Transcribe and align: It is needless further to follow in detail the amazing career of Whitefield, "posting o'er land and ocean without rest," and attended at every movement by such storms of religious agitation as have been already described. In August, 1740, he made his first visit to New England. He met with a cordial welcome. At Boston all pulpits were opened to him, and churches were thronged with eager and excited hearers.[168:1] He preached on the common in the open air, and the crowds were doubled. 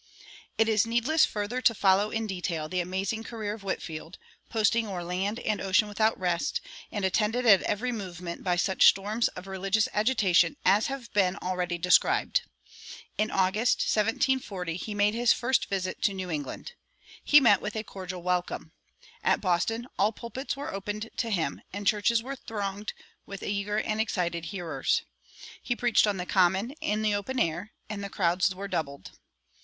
It 0.57 0.67
is 0.67 0.87
needless 0.87 1.25
further 1.25 1.61
to 1.61 1.75
follow 1.75 2.09
in 2.09 2.25
detail 2.25 2.67
the 2.67 2.79
amazing 2.79 3.23
career 3.23 3.53
of 3.53 3.61
Whitefield, 3.63 4.17
"posting 4.49 4.87
o'er 4.87 5.03
land 5.03 5.37
and 5.41 5.61
ocean 5.61 5.87
without 5.87 6.19
rest," 6.19 6.59
and 6.91 7.05
attended 7.05 7.45
at 7.45 7.61
every 7.61 7.91
movement 7.91 8.43
by 8.43 8.55
such 8.55 8.87
storms 8.87 9.27
of 9.35 9.45
religious 9.45 9.87
agitation 9.93 10.57
as 10.65 10.87
have 10.87 11.13
been 11.13 11.35
already 11.35 11.77
described. 11.77 12.41
In 13.19 13.29
August, 13.29 13.81
1740, 13.81 14.75
he 14.75 14.95
made 14.95 15.13
his 15.13 15.33
first 15.33 15.69
visit 15.69 16.01
to 16.01 16.15
New 16.15 16.31
England. 16.31 16.71
He 17.23 17.39
met 17.39 17.61
with 17.61 17.75
a 17.75 17.83
cordial 17.83 18.23
welcome. 18.23 18.71
At 19.23 19.39
Boston 19.39 19.85
all 19.99 20.11
pulpits 20.11 20.57
were 20.57 20.73
opened 20.73 21.11
to 21.17 21.29
him, 21.29 21.61
and 21.71 21.85
churches 21.85 22.23
were 22.23 22.35
thronged 22.35 22.93
with 23.27 23.43
eager 23.43 23.77
and 23.77 24.01
excited 24.01 24.45
hearers.[168:1] 24.45 25.05
He 25.61 25.75
preached 25.75 26.07
on 26.07 26.17
the 26.17 26.25
common 26.25 26.71
in 26.81 27.03
the 27.03 27.13
open 27.13 27.37
air, 27.39 27.71
and 27.87 28.03
the 28.03 28.09
crowds 28.09 28.55
were 28.55 28.67
doubled. 28.67 29.11